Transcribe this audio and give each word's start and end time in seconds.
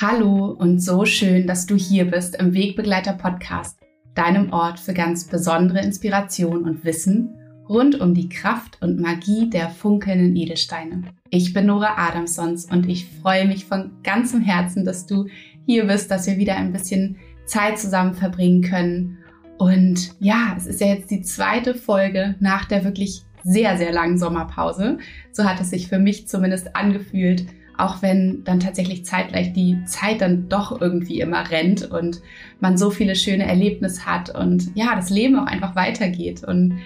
Hallo 0.00 0.54
und 0.56 0.78
so 0.78 1.04
schön, 1.04 1.48
dass 1.48 1.66
du 1.66 1.74
hier 1.74 2.08
bist 2.08 2.36
im 2.36 2.54
Wegbegleiter 2.54 3.14
Podcast, 3.14 3.80
deinem 4.14 4.52
Ort 4.52 4.78
für 4.78 4.94
ganz 4.94 5.24
besondere 5.24 5.80
Inspiration 5.80 6.62
und 6.62 6.84
Wissen 6.84 7.34
rund 7.68 8.00
um 8.00 8.14
die 8.14 8.28
Kraft 8.28 8.80
und 8.80 9.00
Magie 9.00 9.50
der 9.50 9.70
funkelnden 9.70 10.36
Edelsteine. 10.36 11.02
Ich 11.30 11.52
bin 11.52 11.66
Nora 11.66 11.96
Adamsons 11.96 12.66
und 12.66 12.88
ich 12.88 13.06
freue 13.06 13.48
mich 13.48 13.64
von 13.64 13.90
ganzem 14.04 14.40
Herzen, 14.40 14.84
dass 14.84 15.04
du 15.04 15.26
hier 15.66 15.88
bist, 15.88 16.12
dass 16.12 16.28
wir 16.28 16.36
wieder 16.36 16.54
ein 16.54 16.72
bisschen 16.72 17.16
Zeit 17.46 17.76
zusammen 17.76 18.14
verbringen 18.14 18.62
können. 18.62 19.18
Und 19.58 20.14
ja, 20.20 20.54
es 20.56 20.68
ist 20.68 20.80
ja 20.80 20.86
jetzt 20.86 21.10
die 21.10 21.22
zweite 21.22 21.74
Folge 21.74 22.36
nach 22.38 22.66
der 22.66 22.84
wirklich 22.84 23.24
sehr, 23.42 23.76
sehr 23.76 23.92
langen 23.92 24.16
Sommerpause. 24.16 24.98
So 25.32 25.42
hat 25.42 25.60
es 25.60 25.70
sich 25.70 25.88
für 25.88 25.98
mich 25.98 26.28
zumindest 26.28 26.76
angefühlt 26.76 27.46
auch 27.78 28.02
wenn 28.02 28.42
dann 28.44 28.60
tatsächlich 28.60 29.04
zeitgleich 29.04 29.52
die 29.52 29.82
Zeit 29.84 30.20
dann 30.20 30.48
doch 30.48 30.80
irgendwie 30.80 31.20
immer 31.20 31.50
rennt 31.50 31.90
und 31.90 32.20
man 32.60 32.76
so 32.76 32.90
viele 32.90 33.14
schöne 33.14 33.46
Erlebnisse 33.46 34.04
hat 34.04 34.34
und 34.34 34.70
ja, 34.74 34.94
das 34.96 35.10
Leben 35.10 35.38
auch 35.38 35.46
einfach 35.46 35.76
weitergeht. 35.76 36.42
Und 36.44 36.78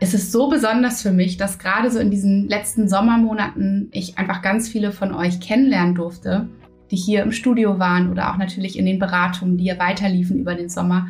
es 0.00 0.14
ist 0.14 0.32
so 0.32 0.48
besonders 0.48 1.02
für 1.02 1.12
mich, 1.12 1.36
dass 1.36 1.58
gerade 1.58 1.90
so 1.90 1.98
in 1.98 2.10
diesen 2.10 2.48
letzten 2.48 2.88
Sommermonaten 2.88 3.88
ich 3.92 4.16
einfach 4.16 4.42
ganz 4.42 4.68
viele 4.68 4.92
von 4.92 5.12
euch 5.14 5.40
kennenlernen 5.40 5.94
durfte, 5.94 6.48
die 6.90 6.96
hier 6.96 7.22
im 7.22 7.32
Studio 7.32 7.78
waren 7.78 8.10
oder 8.10 8.32
auch 8.32 8.38
natürlich 8.38 8.78
in 8.78 8.86
den 8.86 8.98
Beratungen, 8.98 9.58
die 9.58 9.64
ja 9.64 9.78
weiterliefen 9.78 10.40
über 10.40 10.54
den 10.54 10.70
Sommer. 10.70 11.08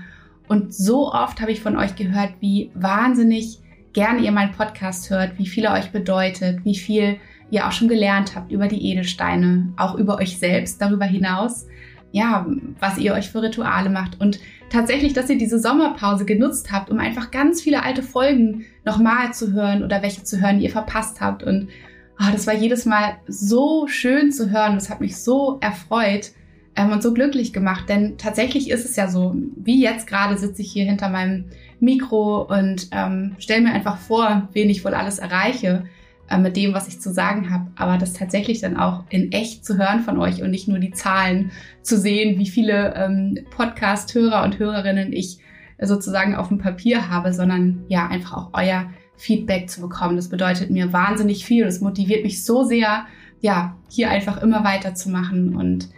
Und 0.48 0.74
so 0.74 1.12
oft 1.12 1.40
habe 1.40 1.52
ich 1.52 1.60
von 1.60 1.76
euch 1.76 1.94
gehört, 1.94 2.32
wie 2.40 2.70
wahnsinnig 2.74 3.58
gern 3.92 4.22
ihr 4.22 4.32
meinen 4.32 4.52
Podcast 4.52 5.10
hört, 5.10 5.38
wie 5.38 5.46
viel 5.46 5.64
er 5.64 5.74
euch 5.74 5.90
bedeutet, 5.90 6.64
wie 6.64 6.76
viel 6.76 7.18
ihr 7.50 7.66
auch 7.66 7.72
schon 7.72 7.88
gelernt 7.88 8.34
habt 8.34 8.52
über 8.52 8.68
die 8.68 8.90
Edelsteine, 8.90 9.72
auch 9.76 9.94
über 9.94 10.18
euch 10.18 10.38
selbst 10.38 10.80
darüber 10.80 11.04
hinaus, 11.04 11.66
ja, 12.12 12.46
was 12.80 12.98
ihr 12.98 13.14
euch 13.14 13.30
für 13.30 13.42
Rituale 13.42 13.90
macht. 13.90 14.20
Und 14.20 14.40
tatsächlich, 14.70 15.12
dass 15.12 15.30
ihr 15.30 15.38
diese 15.38 15.58
Sommerpause 15.58 16.24
genutzt 16.24 16.72
habt, 16.72 16.90
um 16.90 16.98
einfach 16.98 17.30
ganz 17.30 17.60
viele 17.60 17.82
alte 17.82 18.02
Folgen 18.02 18.64
nochmal 18.84 19.32
zu 19.32 19.52
hören 19.52 19.82
oder 19.82 20.02
welche 20.02 20.24
zu 20.24 20.40
hören, 20.40 20.58
die 20.58 20.64
ihr 20.64 20.70
verpasst 20.70 21.20
habt. 21.20 21.42
Und 21.42 21.68
oh, 22.20 22.30
das 22.32 22.46
war 22.46 22.54
jedes 22.54 22.86
Mal 22.86 23.16
so 23.26 23.86
schön 23.86 24.32
zu 24.32 24.50
hören, 24.50 24.74
das 24.74 24.90
hat 24.90 25.00
mich 25.00 25.16
so 25.16 25.58
erfreut 25.60 26.32
ähm, 26.76 26.92
und 26.92 27.02
so 27.02 27.12
glücklich 27.12 27.52
gemacht, 27.52 27.88
denn 27.88 28.16
tatsächlich 28.18 28.70
ist 28.70 28.84
es 28.84 28.96
ja 28.96 29.08
so, 29.08 29.34
wie 29.56 29.82
jetzt 29.82 30.06
gerade 30.06 30.38
sitze 30.38 30.62
ich 30.62 30.72
hier 30.72 30.84
hinter 30.84 31.08
meinem 31.08 31.46
Mikro 31.80 32.42
und 32.42 32.88
ähm, 32.92 33.36
stelle 33.38 33.62
mir 33.62 33.72
einfach 33.72 33.98
vor, 33.98 34.48
wen 34.52 34.70
ich 34.70 34.84
wohl 34.84 34.94
alles 34.94 35.18
erreiche 35.18 35.84
mit 36.36 36.56
dem, 36.56 36.74
was 36.74 36.88
ich 36.88 37.00
zu 37.00 37.10
sagen 37.10 37.50
habe, 37.50 37.70
aber 37.76 37.96
das 37.96 38.12
tatsächlich 38.12 38.60
dann 38.60 38.76
auch 38.76 39.04
in 39.08 39.32
echt 39.32 39.64
zu 39.64 39.78
hören 39.78 40.00
von 40.00 40.18
euch 40.18 40.42
und 40.42 40.50
nicht 40.50 40.68
nur 40.68 40.78
die 40.78 40.90
Zahlen 40.90 41.50
zu 41.80 41.98
sehen, 41.98 42.38
wie 42.38 42.48
viele 42.48 42.94
ähm, 42.94 43.38
Podcast-Hörer 43.50 44.44
und 44.44 44.58
Hörerinnen 44.58 45.12
ich 45.12 45.38
sozusagen 45.80 46.34
auf 46.34 46.48
dem 46.48 46.58
Papier 46.58 47.08
habe, 47.08 47.32
sondern 47.32 47.84
ja, 47.88 48.08
einfach 48.08 48.36
auch 48.36 48.50
euer 48.52 48.90
Feedback 49.16 49.70
zu 49.70 49.80
bekommen. 49.80 50.16
Das 50.16 50.28
bedeutet 50.28 50.70
mir 50.70 50.92
wahnsinnig 50.92 51.44
viel. 51.44 51.64
Das 51.64 51.80
motiviert 51.80 52.24
mich 52.24 52.44
so 52.44 52.64
sehr, 52.64 53.06
ja, 53.40 53.76
hier 53.88 54.10
einfach 54.10 54.42
immer 54.42 54.64
weiterzumachen 54.64 55.56
und 55.56 55.88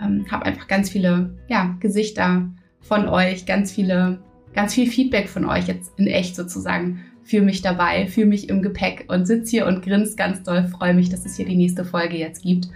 ähm, 0.00 0.26
habe 0.30 0.46
einfach 0.46 0.68
ganz 0.68 0.90
viele 0.90 1.34
ja, 1.48 1.76
Gesichter 1.80 2.48
von 2.80 3.08
euch, 3.08 3.46
ganz 3.46 3.72
viele, 3.72 4.18
ganz 4.54 4.74
viel 4.74 4.90
Feedback 4.90 5.28
von 5.28 5.44
euch 5.44 5.66
jetzt 5.66 5.98
in 5.98 6.06
echt 6.06 6.36
sozusagen 6.36 7.04
fühle 7.26 7.42
mich 7.42 7.60
dabei, 7.60 8.06
fühle 8.06 8.28
mich 8.28 8.48
im 8.48 8.62
Gepäck 8.62 9.06
und 9.08 9.26
sitze 9.26 9.50
hier 9.50 9.66
und 9.66 9.82
grinse 9.82 10.16
ganz 10.16 10.42
doll, 10.42 10.66
freue 10.68 10.94
mich, 10.94 11.10
dass 11.10 11.26
es 11.26 11.36
hier 11.36 11.46
die 11.46 11.56
nächste 11.56 11.84
Folge 11.84 12.16
jetzt 12.16 12.42
gibt. 12.42 12.68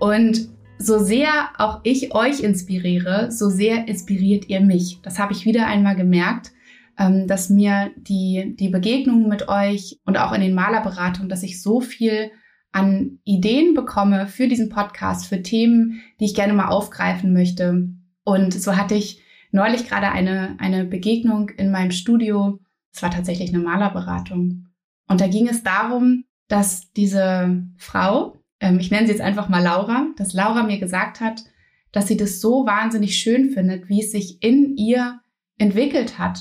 Und 0.00 0.48
so 0.78 0.98
sehr 0.98 1.30
auch 1.58 1.80
ich 1.82 2.14
euch 2.14 2.40
inspiriere, 2.40 3.30
so 3.30 3.48
sehr 3.48 3.88
inspiriert 3.88 4.48
ihr 4.48 4.60
mich. 4.60 4.98
Das 5.02 5.18
habe 5.18 5.32
ich 5.32 5.44
wieder 5.44 5.66
einmal 5.66 5.96
gemerkt, 5.96 6.52
ähm, 6.98 7.26
dass 7.26 7.50
mir 7.50 7.90
die, 7.96 8.54
die 8.58 8.68
Begegnungen 8.68 9.28
mit 9.28 9.48
euch 9.48 9.98
und 10.04 10.18
auch 10.18 10.32
in 10.32 10.40
den 10.40 10.54
Malerberatungen, 10.54 11.28
dass 11.28 11.42
ich 11.42 11.62
so 11.62 11.80
viel 11.80 12.30
an 12.70 13.18
Ideen 13.24 13.74
bekomme 13.74 14.26
für 14.26 14.46
diesen 14.46 14.68
Podcast, 14.68 15.26
für 15.26 15.42
Themen, 15.42 16.00
die 16.20 16.26
ich 16.26 16.34
gerne 16.34 16.52
mal 16.52 16.68
aufgreifen 16.68 17.32
möchte. 17.32 17.88
Und 18.24 18.52
so 18.52 18.76
hatte 18.76 18.94
ich 18.94 19.22
neulich 19.50 19.88
gerade 19.88 20.10
eine, 20.10 20.56
eine 20.58 20.84
Begegnung 20.84 21.48
in 21.48 21.70
meinem 21.70 21.92
Studio 21.92 22.60
es 22.92 23.02
war 23.02 23.10
tatsächlich 23.10 23.50
eine 23.50 23.62
Malerberatung. 23.62 24.66
Und 25.08 25.20
da 25.20 25.28
ging 25.28 25.48
es 25.48 25.62
darum, 25.62 26.24
dass 26.48 26.92
diese 26.92 27.62
Frau, 27.76 28.42
ähm, 28.60 28.78
ich 28.78 28.90
nenne 28.90 29.06
sie 29.06 29.12
jetzt 29.12 29.22
einfach 29.22 29.48
mal 29.48 29.62
Laura, 29.62 30.06
dass 30.16 30.32
Laura 30.32 30.62
mir 30.62 30.78
gesagt 30.78 31.20
hat, 31.20 31.44
dass 31.92 32.06
sie 32.08 32.16
das 32.16 32.40
so 32.40 32.66
wahnsinnig 32.66 33.18
schön 33.18 33.50
findet, 33.50 33.88
wie 33.88 34.02
es 34.02 34.12
sich 34.12 34.42
in 34.42 34.76
ihr 34.76 35.20
entwickelt 35.58 36.18
hat. 36.18 36.40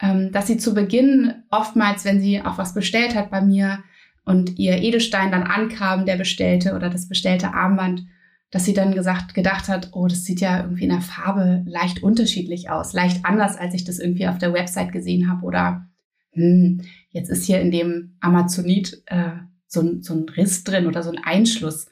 Ähm, 0.00 0.32
dass 0.32 0.48
sie 0.48 0.56
zu 0.56 0.74
Beginn 0.74 1.44
oftmals, 1.50 2.04
wenn 2.04 2.20
sie 2.20 2.42
auch 2.42 2.58
was 2.58 2.74
bestellt 2.74 3.14
hat 3.14 3.30
bei 3.30 3.40
mir 3.40 3.84
und 4.24 4.58
ihr 4.58 4.78
Edelstein 4.78 5.30
dann 5.30 5.44
ankam, 5.44 6.04
der 6.06 6.16
bestellte 6.16 6.74
oder 6.74 6.90
das 6.90 7.08
bestellte 7.08 7.54
Armband, 7.54 8.04
dass 8.54 8.64
sie 8.64 8.72
dann 8.72 8.94
gesagt, 8.94 9.34
gedacht 9.34 9.66
hat, 9.66 9.90
oh, 9.94 10.06
das 10.06 10.24
sieht 10.24 10.40
ja 10.40 10.60
irgendwie 10.60 10.84
in 10.84 10.90
der 10.90 11.00
Farbe 11.00 11.64
leicht 11.66 12.04
unterschiedlich 12.04 12.70
aus, 12.70 12.92
leicht 12.92 13.24
anders, 13.24 13.56
als 13.56 13.74
ich 13.74 13.82
das 13.82 13.98
irgendwie 13.98 14.28
auf 14.28 14.38
der 14.38 14.52
Website 14.52 14.92
gesehen 14.92 15.28
habe 15.28 15.44
oder 15.44 15.88
hm, 16.34 16.82
jetzt 17.10 17.30
ist 17.30 17.46
hier 17.46 17.60
in 17.60 17.72
dem 17.72 18.16
Amazonit 18.20 19.02
äh, 19.06 19.32
so, 19.66 19.80
ein, 19.80 20.02
so 20.04 20.14
ein 20.14 20.28
Riss 20.28 20.62
drin 20.62 20.86
oder 20.86 21.02
so 21.02 21.10
ein 21.10 21.18
Einschluss. 21.18 21.88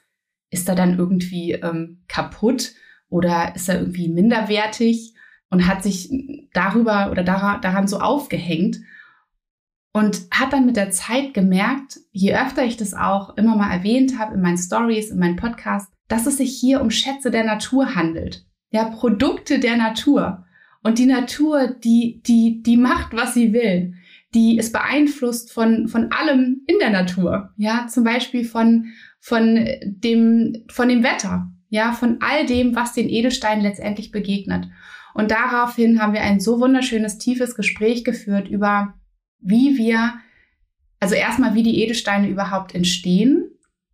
Ist 0.51 0.69
er 0.69 0.77
dann 0.77 0.97
irgendwie 0.97 1.51
ähm, 1.55 2.05
kaputt 2.07 2.75
oder 3.09 3.57
ist 3.57 3.69
er 3.69 3.81
irgendwie 3.81 4.09
minderwertig 4.09 5.15
und 5.51 5.67
hat 5.67 5.83
sich 5.83 6.13
darüber 6.53 7.11
oder 7.11 7.25
daran, 7.25 7.61
daran 7.61 7.89
so 7.89 7.99
aufgehängt 7.99 8.79
und 9.93 10.29
hat 10.31 10.53
dann 10.53 10.67
mit 10.67 10.77
der 10.77 10.93
Zeit 10.93 11.35
gemerkt, 11.35 11.99
je 12.13 12.37
öfter 12.37 12.65
ich 12.65 12.77
das 12.77 12.95
auch 12.95 13.37
immer 13.37 13.57
mal 13.57 13.73
erwähnt 13.73 14.17
habe 14.17 14.37
in 14.37 14.43
meinen 14.43 14.59
Stories, 14.59 15.11
in 15.11 15.19
meinen 15.19 15.35
Podcasts, 15.35 15.93
dass 16.09 16.27
es 16.27 16.37
sich 16.39 16.59
hier 16.59 16.81
um 16.81 16.91
Schätze 16.91 17.31
der 17.31 17.45
Natur 17.45 17.95
handelt. 17.95 18.45
Ja, 18.71 18.85
Produkte 18.85 19.59
der 19.59 19.77
Natur. 19.77 20.45
Und 20.83 20.99
die 20.99 21.07
Natur, 21.07 21.69
die, 21.69 22.23
die, 22.27 22.63
die 22.63 22.77
macht, 22.77 23.15
was 23.15 23.35
sie 23.35 23.53
will 23.53 23.95
die 24.35 24.57
ist 24.57 24.73
beeinflusst 24.73 25.53
von, 25.53 25.89
von 25.89 26.11
allem 26.11 26.63
in 26.67 26.79
der 26.79 26.91
Natur. 26.91 27.51
Ja, 27.57 27.87
zum 27.89 28.05
Beispiel 28.05 28.45
von, 28.45 28.87
von 29.21 29.67
dem, 29.85 30.65
von 30.71 30.89
dem 30.89 31.03
Wetter. 31.03 31.51
Ja, 31.69 31.93
von 31.93 32.19
all 32.21 32.47
dem, 32.47 32.75
was 32.75 32.93
den 32.93 33.09
Edelstein 33.09 33.61
letztendlich 33.61 34.11
begegnet. 34.11 34.69
Und 35.15 35.31
daraufhin 35.31 36.01
haben 36.01 36.13
wir 36.13 36.23
ein 36.23 36.41
so 36.41 36.61
wunderschönes, 36.61 37.19
tiefes 37.19 37.55
Gespräch 37.55 38.05
geführt 38.05 38.49
über, 38.49 38.95
wie 39.41 39.77
wir, 39.77 40.15
also 41.01 41.15
erstmal, 41.15 41.55
wie 41.55 41.63
die 41.63 41.83
Edelsteine 41.83 42.29
überhaupt 42.29 42.75
entstehen. 42.75 43.51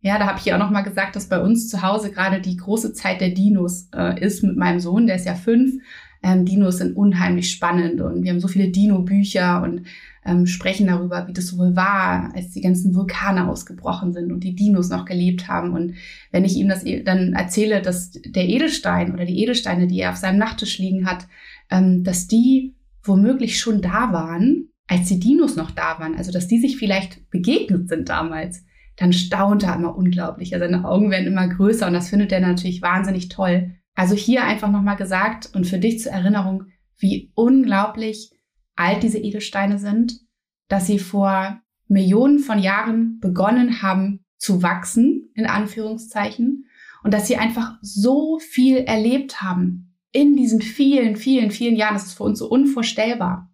Ja, 0.09 0.19
da 0.19 0.27
habe 0.27 0.39
ich 0.39 0.47
ja 0.47 0.55
auch 0.55 0.59
nochmal 0.59 0.85
gesagt, 0.85 1.17
dass 1.17 1.29
bei 1.29 1.39
uns 1.39 1.69
zu 1.69 1.83
Hause 1.83 2.11
gerade 2.11 2.41
die 2.41 2.57
große 2.57 2.95
Zeit 2.95 3.21
der 3.21 3.29
Dinos 3.29 3.91
äh, 3.95 4.19
ist 4.25 4.43
mit 4.43 4.57
meinem 4.57 4.81
Sohn, 4.81 5.07
der 5.07 5.17
ist 5.17 5.27
ja 5.27 5.35
fünf. 5.35 5.83
Ähm, 6.23 6.47
Dinos 6.47 6.79
sind 6.79 6.97
unheimlich 6.97 7.51
spannend 7.51 8.01
und 8.01 8.23
wir 8.23 8.31
haben 8.31 8.41
so 8.41 8.49
viele 8.49 8.71
Dino-Bücher 8.71 9.63
und 9.63 9.83
ähm, 10.25 10.47
sprechen 10.47 10.87
darüber, 10.87 11.29
wie 11.29 11.35
das 11.35 11.59
wohl 11.59 11.77
war, 11.77 12.33
als 12.35 12.53
die 12.53 12.63
ganzen 12.63 12.95
Vulkane 12.95 13.47
ausgebrochen 13.51 14.15
sind 14.15 14.33
und 14.33 14.45
die 14.45 14.55
Dinos 14.55 14.89
noch 14.89 15.05
gelebt 15.05 15.47
haben. 15.47 15.75
Und 15.75 15.97
wenn 16.33 16.47
ich 16.47 16.57
ihm 16.57 16.71
das 16.71 16.87
e-, 16.87 17.03
dann 17.03 17.35
erzähle, 17.35 17.83
dass 17.83 18.13
der 18.13 18.49
Edelstein 18.49 19.13
oder 19.13 19.27
die 19.27 19.43
Edelsteine, 19.43 19.89
die 19.89 20.01
er 20.01 20.13
auf 20.13 20.17
seinem 20.17 20.39
Nachttisch 20.39 20.79
liegen 20.79 21.05
hat, 21.05 21.29
ähm, 21.71 22.03
dass 22.03 22.27
die 22.27 22.75
womöglich 23.03 23.61
schon 23.61 23.83
da 23.83 24.11
waren, 24.11 24.71
als 24.87 25.09
die 25.09 25.21
Dinos 25.21 25.57
noch 25.57 25.71
da 25.71 25.99
waren, 25.99 26.15
also 26.15 26.33
dass 26.33 26.49
die 26.49 26.61
sich 26.61 26.79
vielleicht 26.79 27.29
begegnet 27.31 27.91
sind 27.91 28.09
damals, 28.09 28.65
dann 28.99 29.13
staunt 29.13 29.63
er 29.63 29.77
immer 29.77 29.97
unglaublich. 29.97 30.51
Seine 30.51 30.85
Augen 30.85 31.11
werden 31.11 31.29
immer 31.29 31.49
größer 31.49 31.87
und 31.87 31.93
das 31.93 32.11
findet 32.11 32.33
er 32.33 32.41
natürlich 32.41 32.83
wahnsinnig 32.83 33.29
toll. 33.29 33.77
Also 33.95 34.15
hier 34.15 34.45
einfach 34.45 34.71
nochmal 34.71 34.97
gesagt 34.97 35.51
und 35.55 35.67
für 35.67 35.79
dich 35.79 36.01
zur 36.01 36.13
Erinnerung, 36.13 36.65
wie 36.99 37.31
unglaublich 37.35 38.33
alt 38.75 39.03
diese 39.05 39.19
Edelsteine 39.19 39.79
sind, 39.79 40.21
dass 40.67 40.87
sie 40.87 40.99
vor 40.99 41.61
Millionen 41.87 42.41
von 42.41 42.59
Jahren 42.59 43.19
begonnen 43.21 43.83
haben 43.83 44.25
zu 44.37 44.63
wachsen, 44.63 45.31
in 45.35 45.47
Anführungszeichen, 45.47 46.67
und 47.05 47.15
dass 47.15 47.29
sie 47.29 47.37
einfach 47.37 47.79
so 47.81 48.41
viel 48.41 48.79
erlebt 48.79 49.41
haben 49.41 49.95
in 50.11 50.37
diesen 50.37 50.61
vielen, 50.61 51.15
vielen, 51.15 51.53
vielen 51.53 51.77
Jahren. 51.77 51.95
Das 51.95 52.07
ist 52.07 52.15
für 52.15 52.25
uns 52.25 52.41
so 52.41 52.49
unvorstellbar. 52.49 53.51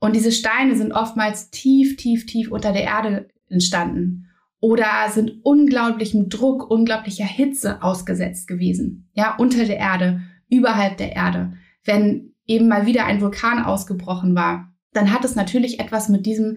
Und 0.00 0.16
diese 0.16 0.32
Steine 0.32 0.76
sind 0.76 0.92
oftmals 0.92 1.50
tief, 1.50 1.96
tief, 1.96 2.26
tief 2.26 2.50
unter 2.50 2.72
der 2.72 2.82
Erde 2.82 3.28
entstanden 3.48 4.25
oder 4.60 5.08
sind 5.10 5.40
unglaublichem 5.42 6.28
Druck, 6.28 6.70
unglaublicher 6.70 7.24
Hitze 7.24 7.82
ausgesetzt 7.82 8.48
gewesen. 8.48 9.10
Ja, 9.12 9.36
unter 9.36 9.64
der 9.64 9.78
Erde, 9.78 10.22
überhalb 10.48 10.96
der 10.96 11.14
Erde. 11.14 11.54
Wenn 11.84 12.34
eben 12.46 12.68
mal 12.68 12.86
wieder 12.86 13.04
ein 13.04 13.20
Vulkan 13.20 13.62
ausgebrochen 13.62 14.34
war, 14.34 14.72
dann 14.92 15.12
hat 15.12 15.24
es 15.24 15.34
natürlich 15.34 15.78
etwas 15.78 16.08
mit 16.08 16.26
diesem 16.26 16.56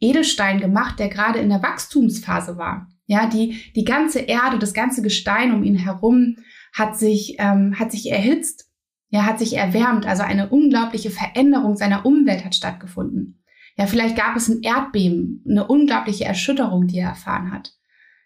Edelstein 0.00 0.60
gemacht, 0.60 0.98
der 0.98 1.08
gerade 1.08 1.38
in 1.40 1.48
der 1.48 1.62
Wachstumsphase 1.62 2.56
war. 2.56 2.88
Ja, 3.06 3.26
die, 3.26 3.60
die 3.74 3.84
ganze 3.84 4.20
Erde, 4.20 4.58
das 4.58 4.72
ganze 4.72 5.02
Gestein 5.02 5.52
um 5.52 5.64
ihn 5.64 5.76
herum 5.76 6.36
hat 6.72 6.96
sich, 6.96 7.36
ähm, 7.38 7.78
hat 7.78 7.90
sich 7.90 8.10
erhitzt, 8.10 8.70
ja, 9.08 9.26
hat 9.26 9.40
sich 9.40 9.56
erwärmt. 9.56 10.06
Also 10.06 10.22
eine 10.22 10.48
unglaubliche 10.48 11.10
Veränderung 11.10 11.76
seiner 11.76 12.06
Umwelt 12.06 12.44
hat 12.44 12.54
stattgefunden. 12.54 13.42
Ja, 13.76 13.86
vielleicht 13.86 14.16
gab 14.16 14.36
es 14.36 14.48
ein 14.48 14.62
Erdbeben, 14.62 15.44
eine 15.48 15.66
unglaubliche 15.66 16.24
Erschütterung, 16.24 16.86
die 16.86 16.98
er 16.98 17.10
erfahren 17.10 17.52
hat. 17.52 17.72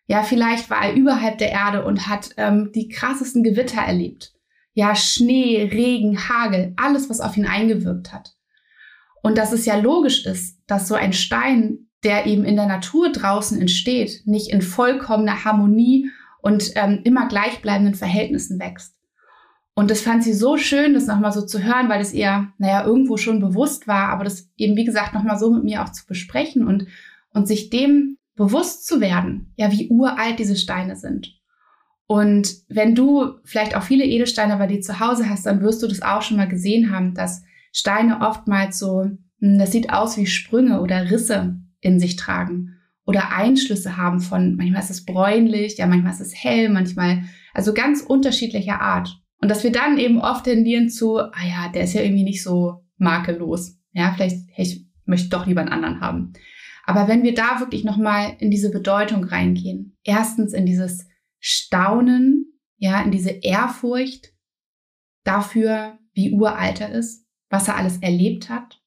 Ja, 0.07 0.23
vielleicht 0.23 0.69
war 0.71 0.85
er 0.85 0.95
überhalb 0.95 1.39
der 1.39 1.51
Erde 1.51 1.85
und 1.85 2.09
hat 2.09 2.31
ähm, 2.37 2.71
die 2.75 2.89
krassesten 2.89 3.43
Gewitter 3.43 3.81
erlebt. 3.81 4.35
Ja, 4.75 4.95
Schnee, 4.95 5.63
Regen, 5.73 6.29
Hagel, 6.29 6.75
alles, 6.77 7.09
was 7.09 7.21
auf 7.21 7.37
ihn 7.37 7.47
eingewirkt 7.47 8.13
hat. 8.13 8.35
Und 9.23 9.39
dass 9.39 9.53
es 9.53 9.65
ja 9.65 9.77
logisch 9.77 10.27
ist, 10.27 10.61
dass 10.67 10.89
so 10.89 10.95
ein 10.95 11.13
Stein, 11.13 11.87
der 12.03 12.27
eben 12.27 12.45
in 12.45 12.57
der 12.57 12.67
Natur 12.67 13.11
draußen 13.13 13.59
entsteht, 13.59 14.23
nicht 14.27 14.51
in 14.51 14.61
vollkommener 14.61 15.45
Harmonie 15.45 16.11
und 16.43 16.73
ähm, 16.75 17.01
immer 17.05 17.29
gleichbleibenden 17.29 17.95
Verhältnissen 17.95 18.59
wächst. 18.61 18.95
Und 19.75 19.91
das 19.91 20.03
fand 20.03 20.23
sie 20.23 20.33
so 20.33 20.57
schön, 20.57 20.95
das 20.95 21.07
nochmal 21.07 21.33
so 21.33 21.43
zu 21.43 21.63
hören, 21.63 21.89
weil 21.89 22.01
es 22.01 22.13
ihr, 22.13 22.49
naja, 22.59 22.85
irgendwo 22.85 23.17
schon 23.17 23.41
bewusst 23.41 23.89
war, 23.89 24.09
aber 24.11 24.23
das 24.23 24.49
eben, 24.57 24.77
wie 24.77 24.85
gesagt, 24.85 25.15
nochmal 25.15 25.39
so 25.39 25.51
mit 25.53 25.65
mir 25.65 25.83
auch 25.83 25.91
zu 25.91 26.07
besprechen 26.07 26.67
und, 26.67 26.87
und 27.33 27.49
sich 27.49 27.71
dem 27.71 28.17
bewusst 28.37 28.87
zu 28.87 29.01
werden, 29.01 29.53
ja, 29.57 29.73
wie 29.73 29.89
uralt 29.89 30.39
diese 30.39 30.57
Steine 30.57 30.97
sind. 30.97 31.35
Und 32.07 32.55
wenn 32.69 32.95
du 32.95 33.39
vielleicht 33.45 33.77
auch 33.77 33.83
viele 33.83 34.05
Edelsteine 34.05 34.57
bei 34.57 34.67
dir 34.67 34.81
zu 34.81 35.01
Hause 35.01 35.29
hast, 35.29 35.47
dann 35.47 35.63
wirst 35.63 35.83
du 35.83 35.89
das 35.89 36.03
auch 36.03 36.23
schon 36.23 36.37
mal 36.37 36.49
gesehen 36.49 36.91
haben, 36.91 37.15
dass 37.15 37.43
Steine 37.73 38.21
oftmals 38.21 38.79
so, 38.79 39.07
hm, 39.41 39.59
das 39.59 39.73
sieht 39.73 39.91
aus 39.91 40.17
wie 40.17 40.27
Sprünge 40.27 40.81
oder 40.81 41.11
Risse 41.11 41.57
in 41.81 41.99
sich 41.99 42.17
tragen 42.17 42.77
oder 43.07 43.33
Einschlüsse 43.33 43.97
haben 43.97 44.21
von, 44.21 44.57
manchmal 44.57 44.83
ist 44.83 44.91
es 44.91 45.05
bräunlich, 45.05 45.79
ja, 45.79 45.87
manchmal 45.87 46.13
ist 46.13 46.21
es 46.21 46.35
hell, 46.35 46.69
manchmal, 46.69 47.25
also 47.53 47.75
ganz 47.75 48.03
unterschiedlicher 48.03 48.81
Art. 48.81 49.21
Und 49.45 49.51
dass 49.51 49.63
wir 49.63 49.73
dann 49.73 49.99
eben 49.99 50.23
oft 50.23 50.45
tendieren 50.45 50.89
zu, 50.89 51.19
ah 51.19 51.45
ja, 51.47 51.69
der 51.69 51.85
ist 51.85 51.93
ja 51.93 52.01
irgendwie 52.01 52.25
nicht 52.25 52.43
so 52.43 52.83
makellos. 52.97 53.79
Ja, 53.93 54.11
vielleicht, 54.15 54.39
hey, 54.55 54.65
ich 54.65 54.87
möchte 55.05 55.29
doch 55.29 55.45
lieber 55.47 55.61
einen 55.61 55.69
anderen 55.69 56.01
haben. 56.01 56.33
Aber 56.87 57.09
wenn 57.09 57.25
wir 57.25 57.35
da 57.35 57.61
wirklich 57.61 57.85
nochmal 57.85 58.37
in 58.39 58.51
diese 58.51 58.71
Bedeutung 58.71 59.23
reingehen, 59.23 59.99
erstens 60.03 60.55
in 60.55 60.65
dieses 60.65 61.07
Staunen, 61.41 62.59
ja, 62.79 63.03
in 63.03 63.11
diese 63.11 63.33
Ehrfurcht 63.33 64.33
dafür, 65.25 65.99
wie 66.15 66.33
uralt 66.33 66.81
er 66.81 66.93
ist, 66.93 67.27
was 67.51 67.69
er 67.69 67.77
alles 67.77 67.99
erlebt 67.99 68.49
hat, 68.49 68.81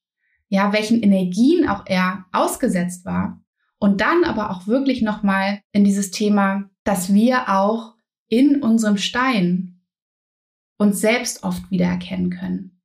ja, 0.48 0.74
welchen 0.74 1.04
Energien 1.04 1.70
auch 1.70 1.84
er 1.86 2.26
ausgesetzt 2.32 3.06
war 3.06 3.44
und 3.78 4.02
dann 4.02 4.24
aber 4.24 4.50
auch 4.50 4.66
wirklich 4.66 5.04
nochmal 5.04 5.62
in 5.72 5.84
dieses 5.84 6.10
Thema, 6.10 6.68
dass 6.84 7.14
wir 7.14 7.48
auch 7.48 7.94
in 8.28 8.64
unserem 8.64 8.98
Stein 8.98 9.76
uns 10.78 11.00
selbst 11.00 11.44
oft 11.44 11.70
wiedererkennen 11.72 12.30
können. 12.30 12.82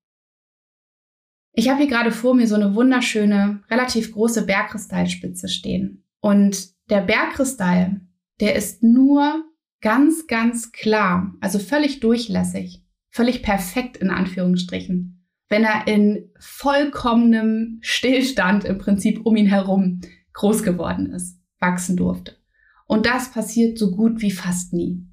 Ich 1.55 1.69
habe 1.69 1.81
hier 1.81 1.89
gerade 1.89 2.13
vor 2.13 2.35
mir 2.35 2.47
so 2.47 2.55
eine 2.55 2.75
wunderschöne, 2.75 3.63
relativ 3.71 4.13
große 4.13 4.47
Bergkristallspitze 4.47 5.49
stehen. 5.49 6.05
Und 6.21 6.71
der 6.89 7.03
Bergkristall, 7.03 8.01
der 8.41 8.57
ist 8.57 8.83
nur 8.83 9.45
ganz, 9.81 10.27
ganz 10.27 10.73
klar, 10.73 11.35
also 11.41 11.59
völlig 11.59 12.01
durchlässig, 12.01 12.83
völlig 13.11 13.43
perfekt 13.43 13.99
in 13.99 14.11
Anführungsstrichen 14.11 15.23
wenn 15.53 15.65
er 15.65 15.87
in 15.87 16.31
vollkommenem 16.39 17.79
Stillstand 17.83 18.65
im 18.65 18.79
Prinzip 18.79 19.27
um 19.27 19.37
ihn 19.37 19.47
herum 19.47 20.01
groß 20.33 20.63
geworden 20.63 21.13
ist, 21.13 21.39
wachsen 21.61 21.95
durfte. 21.95 22.39
Und 22.87 23.05
das 23.05 23.31
passiert 23.33 23.79
so 23.79 23.91
gut 23.91 24.23
wie 24.23 24.31
fast 24.31 24.73
nie. 24.73 25.07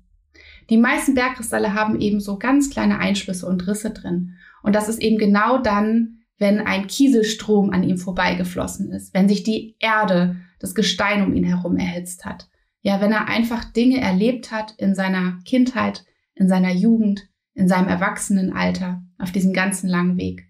Die 0.69 0.77
meisten 0.77 1.16
Bergkristalle 1.16 1.74
haben 1.74 2.00
eben 2.00 2.19
so 2.19 2.38
ganz 2.38 2.69
kleine 2.69 3.00
Einschlüsse 3.00 3.45
und 3.48 3.68
Risse 3.68 3.92
drin. 3.92 4.36
Und 4.62 4.75
das 4.75 4.88
ist 4.88 5.01
eben 5.01 5.18
genau 5.18 5.57
dann, 5.57 6.19
wenn 6.38 6.60
ein 6.60 6.88
Kieselstrom 6.88 7.71
an 7.71 7.83
ihm 7.83 7.98
vorbeigeflossen 7.98 8.92
ist, 8.92 9.13
wenn 9.13 9.27
sich 9.27 9.44
die 9.44 9.75
Erde, 9.80 10.38
das 10.60 10.75
Gestein 10.75 11.24
um 11.24 11.33
ihn 11.33 11.44
herum 11.44 11.77
erhitzt 11.77 12.25
hat. 12.25 12.50
Ja, 12.81 13.01
wenn 13.01 13.12
er 13.12 13.27
einfach 13.27 13.66
Dinge 13.66 14.00
erlebt 14.00 14.51
hat 14.51 14.74
in 14.77 14.95
seiner 14.95 15.39
Kindheit, 15.45 16.06
in 16.36 16.48
seiner 16.48 16.71
Jugend, 16.71 17.27
in 17.54 17.68
seinem 17.68 17.89
Erwachsenenalter, 17.89 19.04
auf 19.18 19.31
diesem 19.31 19.51
ganzen 19.51 19.89
langen 19.89 20.18
Weg. 20.18 20.48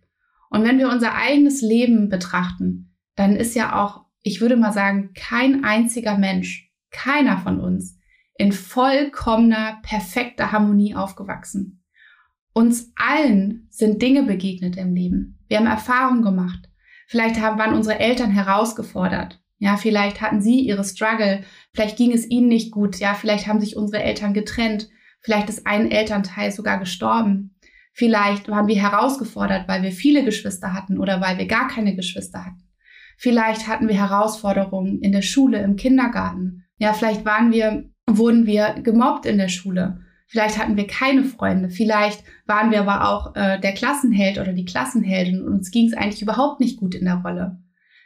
Und 0.51 0.63
wenn 0.63 0.77
wir 0.77 0.89
unser 0.89 1.15
eigenes 1.15 1.61
Leben 1.61 2.09
betrachten, 2.09 2.95
dann 3.15 3.35
ist 3.35 3.55
ja 3.55 3.83
auch, 3.83 4.05
ich 4.21 4.41
würde 4.41 4.57
mal 4.57 4.73
sagen, 4.73 5.11
kein 5.15 5.63
einziger 5.63 6.17
Mensch, 6.17 6.71
keiner 6.91 7.39
von 7.39 7.59
uns, 7.59 7.98
in 8.39 8.53
vollkommener, 8.53 9.79
perfekter 9.83 10.53
Harmonie 10.53 10.95
aufgewachsen. 10.95 11.83
Uns 12.53 12.93
allen 12.95 13.67
sind 13.69 14.01
Dinge 14.01 14.23
begegnet 14.23 14.77
im 14.77 14.95
Leben. 14.95 15.37
Wir 15.49 15.57
haben 15.57 15.67
Erfahrungen 15.67 16.21
gemacht. 16.21 16.69
Vielleicht 17.07 17.41
haben, 17.41 17.59
waren 17.59 17.73
unsere 17.73 17.99
Eltern 17.99 18.31
herausgefordert. 18.31 19.43
Ja, 19.57 19.75
vielleicht 19.75 20.21
hatten 20.21 20.41
sie 20.41 20.61
ihre 20.61 20.85
Struggle. 20.85 21.43
Vielleicht 21.73 21.97
ging 21.97 22.13
es 22.13 22.29
ihnen 22.29 22.47
nicht 22.47 22.71
gut. 22.71 22.97
Ja, 22.99 23.13
vielleicht 23.13 23.45
haben 23.45 23.59
sich 23.59 23.75
unsere 23.75 24.03
Eltern 24.03 24.33
getrennt. 24.33 24.87
Vielleicht 25.19 25.49
ist 25.49 25.67
ein 25.67 25.91
Elternteil 25.91 26.53
sogar 26.53 26.79
gestorben. 26.79 27.55
Vielleicht 27.91 28.47
waren 28.47 28.67
wir 28.67 28.81
herausgefordert, 28.81 29.67
weil 29.67 29.83
wir 29.83 29.91
viele 29.91 30.23
Geschwister 30.23 30.73
hatten 30.73 30.97
oder 30.97 31.19
weil 31.19 31.37
wir 31.37 31.47
gar 31.47 31.67
keine 31.67 31.93
Geschwister 31.93 32.45
hatten. 32.45 32.63
Vielleicht 33.17 33.67
hatten 33.67 33.89
wir 33.89 33.95
Herausforderungen 33.95 35.01
in 35.01 35.11
der 35.11 35.23
Schule, 35.23 35.61
im 35.61 35.75
Kindergarten. 35.75 36.63
Ja, 36.77 36.93
vielleicht 36.93 37.25
waren 37.25 37.51
wir, 37.51 37.89
wurden 38.17 38.45
wir 38.45 38.75
gemobbt 38.81 39.25
in 39.25 39.37
der 39.37 39.49
Schule. 39.49 39.99
Vielleicht 40.27 40.59
hatten 40.59 40.77
wir 40.77 40.85
keine 40.85 41.23
Freunde. 41.23 41.69
Vielleicht 41.69 42.23
waren 42.45 42.69
wir 42.71 42.81
aber 42.81 43.09
auch 43.09 43.35
äh, 43.35 43.59
der 43.59 43.73
Klassenheld 43.73 44.37
oder 44.37 44.53
die 44.53 44.65
Klassenheldin 44.65 45.41
und 45.41 45.53
uns 45.53 45.71
ging 45.71 45.87
es 45.87 45.93
eigentlich 45.93 46.21
überhaupt 46.21 46.59
nicht 46.59 46.79
gut 46.79 46.93
in 46.93 47.05
der 47.05 47.15
Rolle. 47.15 47.59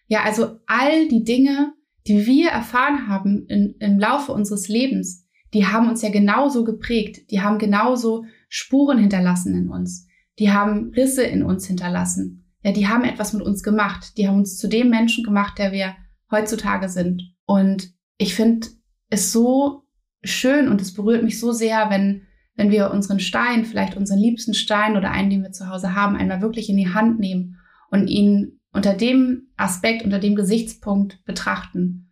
Ja, 0.07 0.23
also 0.23 0.59
all 0.65 1.07
die 1.09 1.23
Dinge, 1.23 1.73
die 2.07 2.25
wir 2.25 2.49
erfahren 2.49 3.07
haben 3.07 3.45
in, 3.47 3.75
im 3.79 3.99
Laufe 3.99 4.31
unseres 4.31 4.69
Lebens, 4.69 5.27
die 5.53 5.67
haben 5.67 5.89
uns 5.89 6.01
ja 6.01 6.09
genauso 6.09 6.63
geprägt, 6.63 7.29
die 7.29 7.41
haben 7.41 7.59
genauso 7.59 8.25
Spuren 8.47 8.97
hinterlassen 8.97 9.55
in 9.55 9.69
uns, 9.69 10.07
die 10.39 10.51
haben 10.51 10.91
Risse 10.95 11.23
in 11.23 11.43
uns 11.43 11.67
hinterlassen. 11.67 12.51
Ja, 12.63 12.71
die 12.71 12.87
haben 12.87 13.03
etwas 13.03 13.33
mit 13.33 13.43
uns 13.43 13.61
gemacht, 13.61 14.17
die 14.17 14.27
haben 14.27 14.37
uns 14.37 14.57
zu 14.57 14.69
dem 14.69 14.89
Menschen 14.89 15.23
gemacht, 15.23 15.59
der 15.59 15.73
wir 15.73 15.95
heutzutage 16.31 16.87
sind. 16.87 17.21
Und 17.45 17.91
ich 18.17 18.33
finde 18.33 18.67
es 19.09 19.31
so 19.33 19.82
schön 20.23 20.67
und 20.67 20.81
es 20.81 20.93
berührt 20.93 21.23
mich 21.23 21.39
so 21.39 21.51
sehr, 21.51 21.89
wenn, 21.89 22.23
wenn 22.55 22.71
wir 22.71 22.91
unseren 22.91 23.19
Stein, 23.19 23.65
vielleicht 23.65 23.97
unseren 23.97 24.19
liebsten 24.19 24.53
Stein 24.53 24.97
oder 24.97 25.11
einen, 25.11 25.29
den 25.29 25.43
wir 25.43 25.51
zu 25.51 25.69
Hause 25.69 25.95
haben, 25.95 26.15
einmal 26.15 26.41
wirklich 26.41 26.69
in 26.69 26.77
die 26.77 26.93
Hand 26.93 27.19
nehmen 27.19 27.57
und 27.89 28.07
ihn 28.07 28.59
unter 28.71 28.93
dem 28.93 29.49
Aspekt, 29.55 30.03
unter 30.03 30.19
dem 30.19 30.35
Gesichtspunkt 30.35 31.23
betrachten 31.25 32.09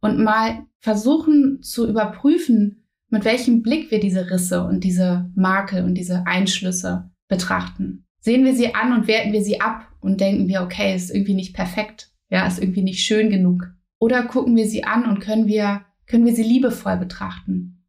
und 0.00 0.22
mal 0.22 0.66
versuchen 0.78 1.62
zu 1.62 1.88
überprüfen, 1.88 2.84
mit 3.08 3.24
welchem 3.24 3.62
Blick 3.62 3.90
wir 3.90 4.00
diese 4.00 4.30
Risse 4.30 4.64
und 4.64 4.84
diese 4.84 5.30
Makel 5.34 5.84
und 5.84 5.94
diese 5.94 6.26
Einschlüsse 6.26 7.10
betrachten. 7.28 8.04
Sehen 8.20 8.44
wir 8.44 8.54
sie 8.54 8.74
an 8.74 8.92
und 8.92 9.06
werten 9.06 9.32
wir 9.32 9.42
sie 9.42 9.60
ab 9.60 9.86
und 10.00 10.20
denken 10.20 10.48
wir, 10.48 10.62
okay, 10.62 10.94
ist 10.94 11.10
irgendwie 11.10 11.34
nicht 11.34 11.54
perfekt, 11.54 12.10
ja, 12.30 12.46
ist 12.46 12.60
irgendwie 12.60 12.82
nicht 12.82 13.04
schön 13.04 13.30
genug. 13.30 13.72
Oder 13.98 14.24
gucken 14.24 14.56
wir 14.56 14.66
sie 14.66 14.84
an 14.84 15.06
und 15.06 15.20
können 15.20 15.46
wir, 15.46 15.82
können 16.12 16.26
wir 16.26 16.34
sie 16.34 16.42
liebevoll 16.42 16.98
betrachten? 16.98 17.86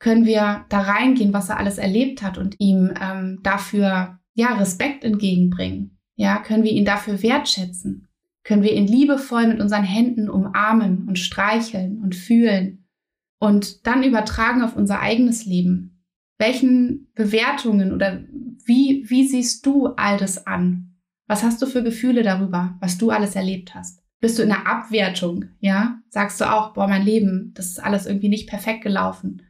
Können 0.00 0.26
wir 0.26 0.64
da 0.68 0.80
reingehen, 0.80 1.32
was 1.32 1.48
er 1.48 1.58
alles 1.58 1.78
erlebt 1.78 2.20
hat 2.20 2.38
und 2.38 2.56
ihm 2.58 2.92
ähm, 3.00 3.38
dafür, 3.44 4.18
ja, 4.34 4.54
Respekt 4.54 5.04
entgegenbringen? 5.04 5.96
Ja, 6.16 6.38
können 6.38 6.64
wir 6.64 6.72
ihn 6.72 6.84
dafür 6.84 7.22
wertschätzen? 7.22 8.08
Können 8.42 8.64
wir 8.64 8.74
ihn 8.74 8.88
liebevoll 8.88 9.46
mit 9.46 9.60
unseren 9.60 9.84
Händen 9.84 10.28
umarmen 10.28 11.06
und 11.06 11.20
streicheln 11.20 12.00
und 12.02 12.16
fühlen 12.16 12.84
und 13.38 13.86
dann 13.86 14.02
übertragen 14.02 14.62
auf 14.62 14.74
unser 14.74 14.98
eigenes 14.98 15.46
Leben. 15.46 16.04
Welchen 16.38 17.12
Bewertungen 17.14 17.92
oder 17.92 18.24
wie, 18.64 19.04
wie 19.06 19.28
siehst 19.28 19.64
du 19.64 19.86
all 19.94 20.16
das 20.16 20.48
an? 20.48 20.96
Was 21.28 21.44
hast 21.44 21.62
du 21.62 21.66
für 21.66 21.84
Gefühle 21.84 22.24
darüber, 22.24 22.76
was 22.80 22.98
du 22.98 23.10
alles 23.10 23.36
erlebt 23.36 23.76
hast? 23.76 24.02
Bist 24.20 24.38
du 24.38 24.42
in 24.42 24.48
der 24.48 24.66
Abwertung, 24.66 25.46
ja? 25.60 25.98
Sagst 26.08 26.40
du 26.40 26.50
auch, 26.50 26.72
boah, 26.72 26.88
mein 26.88 27.04
Leben, 27.04 27.52
das 27.54 27.66
ist 27.66 27.84
alles 27.84 28.06
irgendwie 28.06 28.28
nicht 28.28 28.48
perfekt 28.48 28.82
gelaufen. 28.82 29.42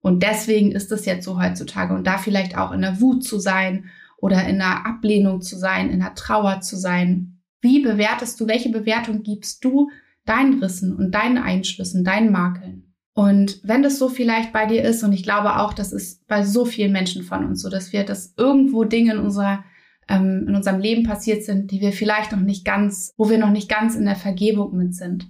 Und 0.00 0.22
deswegen 0.22 0.72
ist 0.72 0.92
es 0.92 1.04
jetzt 1.06 1.24
so 1.24 1.40
heutzutage. 1.40 1.94
Und 1.94 2.06
da 2.06 2.18
vielleicht 2.18 2.56
auch 2.56 2.72
in 2.72 2.82
der 2.82 3.00
Wut 3.00 3.24
zu 3.24 3.38
sein 3.38 3.86
oder 4.18 4.46
in 4.46 4.58
der 4.58 4.86
Ablehnung 4.86 5.42
zu 5.42 5.56
sein, 5.56 5.90
in 5.90 6.00
der 6.00 6.14
Trauer 6.14 6.60
zu 6.60 6.76
sein. 6.76 7.40
Wie 7.60 7.80
bewertest 7.80 8.40
du, 8.40 8.46
welche 8.46 8.70
Bewertung 8.70 9.22
gibst 9.22 9.64
du 9.64 9.90
deinen 10.24 10.62
Rissen 10.62 10.94
und 10.94 11.12
deinen 11.12 11.38
Einschlüssen, 11.38 12.04
deinen 12.04 12.32
Makeln? 12.32 12.92
Und 13.14 13.60
wenn 13.62 13.82
das 13.82 13.98
so 13.98 14.08
vielleicht 14.08 14.52
bei 14.52 14.66
dir 14.66 14.82
ist, 14.82 15.02
und 15.02 15.12
ich 15.12 15.22
glaube 15.22 15.58
auch, 15.58 15.74
das 15.74 15.92
ist 15.92 16.26
bei 16.26 16.44
so 16.44 16.64
vielen 16.64 16.92
Menschen 16.92 17.22
von 17.22 17.44
uns 17.44 17.60
so, 17.60 17.68
dass 17.68 17.92
wir, 17.92 18.04
dass 18.04 18.34
irgendwo 18.36 18.84
Dinge 18.84 19.12
in 19.12 19.18
unserer, 19.18 19.64
ähm, 20.12 20.44
in 20.46 20.54
unserem 20.54 20.78
Leben 20.78 21.04
passiert 21.04 21.42
sind, 21.42 21.70
die 21.70 21.80
wir 21.80 21.92
vielleicht 21.92 22.32
noch 22.32 22.40
nicht 22.40 22.64
ganz, 22.64 23.12
wo 23.16 23.30
wir 23.30 23.38
noch 23.38 23.50
nicht 23.50 23.68
ganz 23.68 23.96
in 23.96 24.04
der 24.04 24.16
Vergebung 24.16 24.76
mit 24.76 24.94
sind, 24.94 25.26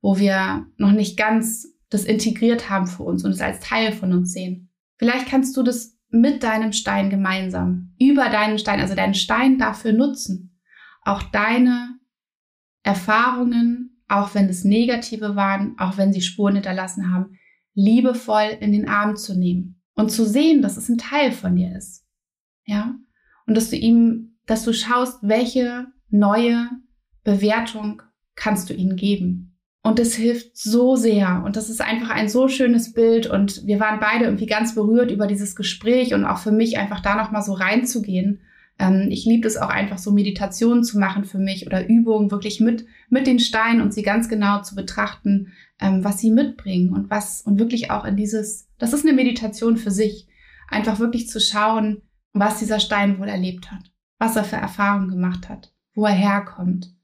wo 0.00 0.18
wir 0.18 0.66
noch 0.76 0.92
nicht 0.92 1.18
ganz 1.18 1.74
das 1.90 2.04
integriert 2.04 2.70
haben 2.70 2.86
für 2.86 3.02
uns 3.02 3.24
und 3.24 3.32
es 3.32 3.40
als 3.40 3.60
Teil 3.60 3.92
von 3.92 4.12
uns 4.12 4.32
sehen. 4.32 4.70
Vielleicht 4.98 5.26
kannst 5.26 5.56
du 5.56 5.62
das 5.62 5.98
mit 6.08 6.44
deinem 6.44 6.72
Stein 6.72 7.10
gemeinsam, 7.10 7.94
über 7.98 8.28
deinen 8.28 8.58
Stein, 8.58 8.80
also 8.80 8.94
deinen 8.94 9.14
Stein 9.14 9.58
dafür 9.58 9.92
nutzen, 9.92 10.60
auch 11.02 11.22
deine 11.22 11.98
Erfahrungen, 12.84 14.02
auch 14.06 14.34
wenn 14.34 14.48
es 14.48 14.64
negative 14.64 15.34
waren, 15.34 15.76
auch 15.78 15.96
wenn 15.96 16.12
sie 16.12 16.20
Spuren 16.20 16.54
hinterlassen 16.54 17.12
haben, 17.12 17.36
liebevoll 17.74 18.56
in 18.60 18.70
den 18.70 18.88
Arm 18.88 19.16
zu 19.16 19.36
nehmen 19.36 19.82
und 19.94 20.12
zu 20.12 20.24
sehen, 20.24 20.62
dass 20.62 20.76
es 20.76 20.88
ein 20.88 20.98
Teil 20.98 21.32
von 21.32 21.56
dir 21.56 21.76
ist. 21.76 22.06
Ja? 22.64 22.94
Und 23.46 23.56
dass 23.56 23.70
du 23.70 23.76
ihm, 23.76 24.36
dass 24.46 24.64
du 24.64 24.72
schaust, 24.72 25.18
welche 25.22 25.86
neue 26.10 26.68
Bewertung 27.24 28.02
kannst 28.34 28.70
du 28.70 28.74
ihnen 28.74 28.96
geben. 28.96 29.54
Und 29.82 29.98
das 29.98 30.14
hilft 30.14 30.56
so 30.56 30.96
sehr. 30.96 31.42
Und 31.44 31.56
das 31.56 31.68
ist 31.68 31.82
einfach 31.82 32.08
ein 32.08 32.30
so 32.30 32.48
schönes 32.48 32.94
Bild. 32.94 33.26
Und 33.26 33.66
wir 33.66 33.80
waren 33.80 34.00
beide 34.00 34.24
irgendwie 34.24 34.46
ganz 34.46 34.74
berührt 34.74 35.10
über 35.10 35.26
dieses 35.26 35.56
Gespräch 35.56 36.14
und 36.14 36.24
auch 36.24 36.38
für 36.38 36.52
mich 36.52 36.78
einfach 36.78 37.00
da 37.00 37.16
nochmal 37.16 37.42
so 37.42 37.52
reinzugehen. 37.52 38.40
Ähm, 38.78 39.08
ich 39.10 39.26
liebe 39.26 39.46
es 39.46 39.58
auch 39.58 39.68
einfach 39.68 39.98
so 39.98 40.10
Meditationen 40.10 40.84
zu 40.84 40.98
machen 40.98 41.24
für 41.24 41.38
mich 41.38 41.66
oder 41.66 41.86
Übungen 41.86 42.30
wirklich 42.30 42.60
mit, 42.60 42.86
mit 43.10 43.26
den 43.26 43.38
Steinen 43.38 43.82
und 43.82 43.92
sie 43.92 44.02
ganz 44.02 44.28
genau 44.28 44.62
zu 44.62 44.74
betrachten, 44.74 45.52
ähm, 45.78 46.02
was 46.02 46.18
sie 46.18 46.30
mitbringen 46.30 46.94
und 46.94 47.10
was, 47.10 47.42
und 47.42 47.58
wirklich 47.58 47.90
auch 47.90 48.06
in 48.06 48.16
dieses, 48.16 48.68
das 48.78 48.94
ist 48.94 49.04
eine 49.04 49.14
Meditation 49.14 49.76
für 49.76 49.90
sich. 49.90 50.28
Einfach 50.68 50.98
wirklich 50.98 51.28
zu 51.28 51.40
schauen, 51.40 52.00
was 52.34 52.58
dieser 52.58 52.80
Stein 52.80 53.18
wohl 53.18 53.28
erlebt 53.28 53.72
hat, 53.72 53.90
was 54.18 54.36
er 54.36 54.44
für 54.44 54.56
Erfahrungen 54.56 55.08
gemacht 55.08 55.48
hat, 55.48 55.72
wo 55.94 56.04
er 56.04 56.12
herkommt 56.12 56.94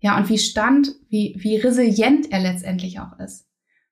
ja, 0.00 0.16
und 0.16 0.28
wie 0.28 0.38
stand, 0.38 0.94
wie, 1.08 1.36
wie 1.38 1.56
resilient 1.56 2.32
er 2.32 2.40
letztendlich 2.40 3.00
auch 3.00 3.18
ist. 3.18 3.46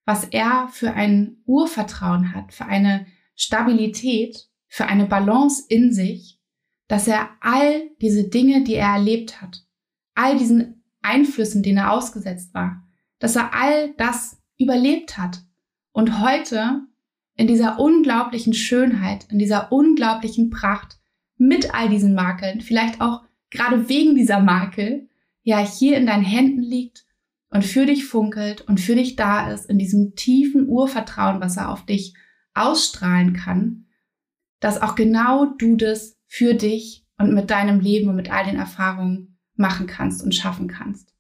Was 0.05 0.25
er 0.25 0.69
für 0.73 0.95
ein 0.95 1.37
Urvertrauen 1.45 2.35
hat, 2.35 2.55
für 2.55 2.65
eine 2.65 3.07
Stabilität, 3.35 4.49
für 4.67 4.87
eine 4.87 5.07
Balance 5.07 5.65
in 5.69 5.93
sich, 5.93 6.41
dass 6.89 7.07
er 7.07 7.29
all 7.41 7.91
diese 8.01 8.29
Dinge, 8.29 8.65
die 8.65 8.75
er 8.75 8.95
erlebt 8.95 9.43
hat, 9.43 9.67
all 10.15 10.39
diesen 10.39 10.83
Einflüssen, 11.03 11.63
denen 11.63 11.79
er 11.79 11.93
ausgesetzt 11.93 12.55
war, 12.55 12.83
dass 13.19 13.37
er 13.37 13.55
all 13.55 13.93
das 13.99 14.43
überlebt 14.57 15.19
hat 15.19 15.43
und 15.93 16.21
heute 16.21 16.87
in 17.39 17.47
dieser 17.47 17.79
unglaublichen 17.79 18.53
Schönheit, 18.53 19.27
in 19.31 19.39
dieser 19.39 19.73
unglaublichen 19.73 20.51
Pracht 20.51 20.99
mit 21.37 21.73
all 21.73 21.89
diesen 21.89 22.15
Makeln, 22.15 22.61
vielleicht 22.61 23.01
auch 23.01 23.23
gerade 23.51 23.89
wegen 23.89 24.17
dieser 24.17 24.41
Makel, 24.41 25.09
ja 25.45 25.61
hier 25.61 25.97
in 25.97 26.07
deinen 26.07 26.25
Händen 26.25 26.61
liegt 26.61 27.07
und 27.51 27.65
für 27.65 27.87
dich 27.87 28.05
funkelt 28.05 28.63
und 28.63 28.81
für 28.81 28.97
dich 28.97 29.15
da 29.15 29.51
ist, 29.51 29.71
in 29.71 29.79
diesem 29.79 30.17
tiefen 30.17 30.69
Urvertrauen, 30.69 31.41
was 31.41 31.57
er 31.57 31.71
auf 31.71 31.87
dich 31.87 32.15
ausstrahlen 32.55 33.35
kann, 33.35 33.87
dass 34.59 34.83
auch 34.83 34.97
genau 34.97 35.47
du 35.47 35.77
das 35.77 36.19
für 36.27 36.55
dich 36.55 37.07
und 37.19 37.33
mit 37.35 37.51
deinem 37.51 37.79
Leben 37.79 38.11
und 38.11 38.17
mit 38.17 38.33
all 38.33 38.47
den 38.47 38.57
Erfahrungen 38.57 39.39
machen 39.55 39.87
kannst 39.87 40.25
und 40.25 40.35
schaffen 40.35 40.67
kannst. 40.67 41.15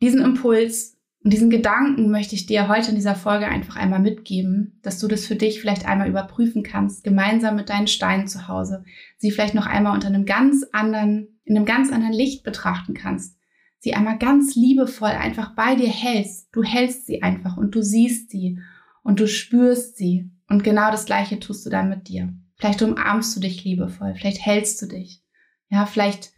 Diesen 0.00 0.22
Impuls 0.22 0.97
und 1.28 1.32
diesen 1.34 1.50
Gedanken 1.50 2.10
möchte 2.10 2.34
ich 2.34 2.46
dir 2.46 2.68
heute 2.68 2.88
in 2.88 2.96
dieser 2.96 3.14
Folge 3.14 3.48
einfach 3.48 3.76
einmal 3.76 4.00
mitgeben, 4.00 4.80
dass 4.82 4.98
du 4.98 5.08
das 5.08 5.26
für 5.26 5.36
dich 5.36 5.60
vielleicht 5.60 5.86
einmal 5.86 6.08
überprüfen 6.08 6.62
kannst, 6.62 7.04
gemeinsam 7.04 7.54
mit 7.54 7.68
deinen 7.68 7.86
Steinen 7.86 8.26
zu 8.26 8.48
Hause, 8.48 8.82
sie 9.18 9.30
vielleicht 9.30 9.54
noch 9.54 9.66
einmal 9.66 9.92
unter 9.94 10.08
einem 10.08 10.24
ganz 10.24 10.64
anderen, 10.72 11.38
in 11.44 11.54
einem 11.54 11.66
ganz 11.66 11.92
anderen 11.92 12.14
Licht 12.14 12.44
betrachten 12.44 12.94
kannst 12.94 13.38
sie 13.80 13.94
einmal 13.94 14.18
ganz 14.18 14.54
liebevoll 14.54 15.10
einfach 15.10 15.54
bei 15.54 15.74
dir 15.74 15.88
hältst. 15.88 16.48
Du 16.52 16.62
hältst 16.62 17.06
sie 17.06 17.22
einfach 17.22 17.56
und 17.56 17.74
du 17.74 17.82
siehst 17.82 18.30
sie 18.30 18.58
und 19.02 19.20
du 19.20 19.28
spürst 19.28 19.96
sie. 19.96 20.30
Und 20.48 20.64
genau 20.64 20.90
das 20.90 21.04
Gleiche 21.04 21.38
tust 21.38 21.64
du 21.64 21.70
dann 21.70 21.88
mit 21.88 22.08
dir. 22.08 22.34
Vielleicht 22.56 22.82
umarmst 22.82 23.36
du 23.36 23.40
dich 23.40 23.62
liebevoll, 23.64 24.14
vielleicht 24.16 24.44
hältst 24.44 24.82
du 24.82 24.86
dich. 24.86 25.22
Ja, 25.68 25.86
vielleicht 25.86 26.32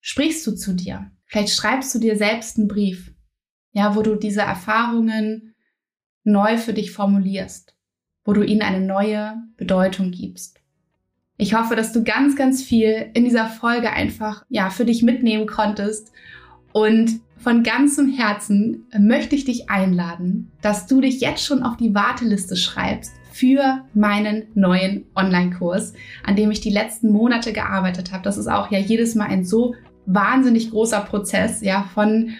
sprichst 0.00 0.46
du 0.46 0.52
zu 0.52 0.74
dir. 0.74 1.10
Vielleicht 1.26 1.54
schreibst 1.54 1.94
du 1.94 1.98
dir 1.98 2.16
selbst 2.16 2.58
einen 2.58 2.68
Brief. 2.68 3.13
Ja, 3.74 3.94
wo 3.94 4.00
du 4.00 4.14
diese 4.14 4.40
Erfahrungen 4.40 5.54
neu 6.22 6.56
für 6.56 6.72
dich 6.72 6.92
formulierst. 6.92 7.74
Wo 8.24 8.32
du 8.32 8.42
ihnen 8.42 8.62
eine 8.62 8.80
neue 8.80 9.34
Bedeutung 9.58 10.10
gibst. 10.10 10.60
Ich 11.36 11.54
hoffe, 11.54 11.76
dass 11.76 11.92
du 11.92 12.02
ganz, 12.04 12.36
ganz 12.36 12.62
viel 12.62 13.10
in 13.12 13.24
dieser 13.24 13.46
Folge 13.46 13.90
einfach, 13.90 14.46
ja, 14.48 14.70
für 14.70 14.86
dich 14.86 15.02
mitnehmen 15.02 15.46
konntest 15.46 16.12
und 16.72 17.20
von 17.36 17.62
ganzem 17.62 18.08
Herzen 18.08 18.86
möchte 18.98 19.34
ich 19.36 19.44
dich 19.44 19.68
einladen, 19.68 20.50
dass 20.62 20.86
du 20.86 21.00
dich 21.00 21.20
jetzt 21.20 21.44
schon 21.44 21.62
auf 21.62 21.76
die 21.76 21.94
Warteliste 21.94 22.56
schreibst 22.56 23.12
für 23.32 23.84
meinen 23.94 24.44
neuen 24.54 25.06
Online-Kurs, 25.16 25.92
an 26.24 26.36
dem 26.36 26.50
ich 26.52 26.60
die 26.60 26.70
letzten 26.70 27.10
Monate 27.10 27.52
gearbeitet 27.52 28.12
habe. 28.12 28.22
Das 28.22 28.38
ist 28.38 28.46
auch 28.46 28.70
ja 28.70 28.78
jedes 28.78 29.14
Mal 29.14 29.26
ein 29.26 29.44
so 29.44 29.74
wahnsinnig 30.06 30.70
großer 30.70 31.00
Prozess, 31.00 31.60
ja, 31.60 31.82
von, 31.94 32.30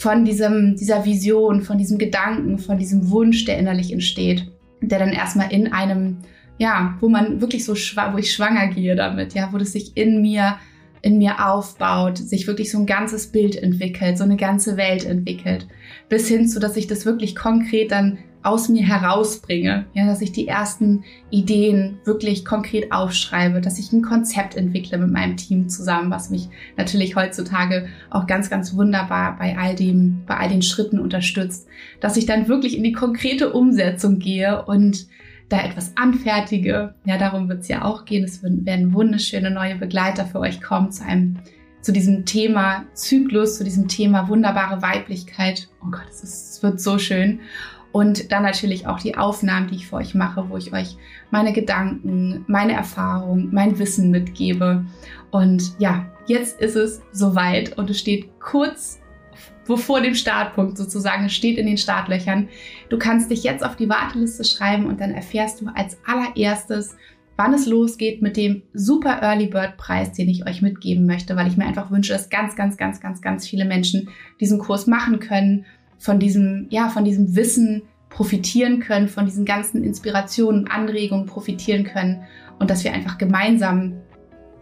von 0.00 0.24
diesem, 0.24 0.76
dieser 0.76 1.04
Vision, 1.04 1.60
von 1.60 1.76
diesem 1.76 1.98
Gedanken, 1.98 2.58
von 2.58 2.78
diesem 2.78 3.10
Wunsch, 3.10 3.44
der 3.44 3.58
innerlich 3.58 3.92
entsteht, 3.92 4.50
der 4.80 4.98
dann 4.98 5.12
erstmal 5.12 5.52
in 5.52 5.74
einem, 5.74 6.16
ja, 6.56 6.96
wo 7.00 7.10
man 7.10 7.42
wirklich 7.42 7.66
so, 7.66 7.74
wo 7.74 8.16
ich 8.16 8.32
schwanger 8.32 8.68
gehe 8.68 8.96
damit, 8.96 9.34
ja, 9.34 9.50
wo 9.52 9.58
das 9.58 9.72
sich 9.72 9.94
in 9.98 10.22
mir 10.22 10.56
in 11.02 11.18
mir 11.18 11.46
aufbaut, 11.46 12.18
sich 12.18 12.46
wirklich 12.46 12.70
so 12.70 12.78
ein 12.78 12.86
ganzes 12.86 13.28
Bild 13.28 13.56
entwickelt, 13.56 14.18
so 14.18 14.24
eine 14.24 14.36
ganze 14.36 14.76
Welt 14.76 15.04
entwickelt, 15.04 15.66
bis 16.08 16.28
hin 16.28 16.46
zu, 16.46 16.60
dass 16.60 16.76
ich 16.76 16.86
das 16.86 17.06
wirklich 17.06 17.36
konkret 17.36 17.90
dann 17.90 18.18
aus 18.42 18.68
mir 18.68 18.82
herausbringe, 18.82 19.86
ja, 19.92 20.06
dass 20.06 20.22
ich 20.22 20.32
die 20.32 20.48
ersten 20.48 21.04
Ideen 21.30 21.98
wirklich 22.04 22.44
konkret 22.44 22.90
aufschreibe, 22.90 23.60
dass 23.60 23.78
ich 23.78 23.92
ein 23.92 24.02
Konzept 24.02 24.56
entwickle 24.56 24.98
mit 24.98 25.10
meinem 25.10 25.36
Team 25.36 25.68
zusammen, 25.68 26.10
was 26.10 26.30
mich 26.30 26.48
natürlich 26.76 27.16
heutzutage 27.16 27.88
auch 28.08 28.26
ganz, 28.26 28.48
ganz 28.48 28.74
wunderbar 28.74 29.36
bei 29.38 29.58
all 29.58 29.74
dem, 29.74 30.22
bei 30.26 30.36
all 30.36 30.48
den 30.48 30.62
Schritten 30.62 30.98
unterstützt, 30.98 31.68
dass 32.00 32.16
ich 32.16 32.26
dann 32.26 32.48
wirklich 32.48 32.76
in 32.76 32.84
die 32.84 32.92
konkrete 32.92 33.52
Umsetzung 33.52 34.18
gehe 34.18 34.64
und 34.64 35.06
da 35.50 35.62
etwas 35.62 35.92
anfertige. 35.96 36.94
Ja, 37.04 37.18
darum 37.18 37.48
wird 37.48 37.60
es 37.62 37.68
ja 37.68 37.84
auch 37.84 38.04
gehen. 38.04 38.24
Es 38.24 38.42
werden 38.42 38.94
wunderschöne 38.94 39.50
neue 39.50 39.76
Begleiter 39.76 40.24
für 40.24 40.40
euch 40.40 40.62
kommen 40.62 40.92
zu 40.92 41.04
einem, 41.04 41.38
zu 41.82 41.92
diesem 41.92 42.24
Thema 42.24 42.84
Zyklus, 42.94 43.58
zu 43.58 43.64
diesem 43.64 43.88
Thema 43.88 44.28
wunderbare 44.28 44.80
Weiblichkeit. 44.80 45.68
Oh 45.82 45.90
Gott, 45.90 46.08
es, 46.10 46.62
wird 46.62 46.80
so 46.80 46.98
schön. 46.98 47.40
Und 47.92 48.30
dann 48.30 48.44
natürlich 48.44 48.86
auch 48.86 49.00
die 49.00 49.16
Aufnahmen, 49.16 49.68
die 49.68 49.76
ich 49.76 49.88
für 49.88 49.96
euch 49.96 50.14
mache, 50.14 50.48
wo 50.48 50.56
ich 50.56 50.72
euch 50.72 50.96
meine 51.30 51.52
Gedanken, 51.52 52.44
meine 52.46 52.72
Erfahrung, 52.72 53.48
mein 53.52 53.78
Wissen 53.78 54.10
mitgebe. 54.10 54.84
Und 55.30 55.74
ja, 55.78 56.06
jetzt 56.26 56.60
ist 56.60 56.76
es 56.76 57.00
soweit 57.12 57.76
und 57.78 57.90
es 57.90 57.98
steht 57.98 58.40
kurz 58.40 59.00
vor 59.76 60.00
dem 60.00 60.14
Startpunkt 60.14 60.76
sozusagen, 60.76 61.26
es 61.26 61.32
steht 61.32 61.58
in 61.58 61.66
den 61.66 61.78
Startlöchern. 61.78 62.48
Du 62.88 62.98
kannst 62.98 63.30
dich 63.30 63.44
jetzt 63.44 63.64
auf 63.64 63.76
die 63.76 63.88
Warteliste 63.88 64.44
schreiben 64.44 64.86
und 64.86 65.00
dann 65.00 65.12
erfährst 65.12 65.60
du 65.60 65.68
als 65.74 65.96
allererstes, 66.06 66.96
wann 67.36 67.54
es 67.54 67.66
losgeht 67.66 68.20
mit 68.20 68.36
dem 68.36 68.62
Super 68.74 69.22
Early 69.22 69.46
Bird 69.46 69.76
Preis, 69.76 70.12
den 70.12 70.28
ich 70.28 70.46
euch 70.46 70.60
mitgeben 70.60 71.06
möchte, 71.06 71.36
weil 71.36 71.46
ich 71.46 71.56
mir 71.56 71.66
einfach 71.66 71.90
wünsche, 71.90 72.12
dass 72.12 72.28
ganz, 72.28 72.54
ganz, 72.54 72.76
ganz, 72.76 73.00
ganz, 73.00 73.22
ganz 73.22 73.46
viele 73.46 73.64
Menschen 73.64 74.08
diesen 74.40 74.58
Kurs 74.58 74.86
machen 74.86 75.20
können, 75.20 75.64
von 76.00 76.18
diesem, 76.18 76.66
ja, 76.70 76.88
von 76.88 77.04
diesem 77.04 77.36
Wissen 77.36 77.82
profitieren 78.08 78.80
können, 78.80 79.06
von 79.06 79.26
diesen 79.26 79.44
ganzen 79.44 79.84
Inspirationen, 79.84 80.66
Anregungen 80.66 81.26
profitieren 81.26 81.84
können 81.84 82.22
und 82.58 82.70
dass 82.70 82.82
wir 82.82 82.92
einfach 82.92 83.18
gemeinsam 83.18 83.92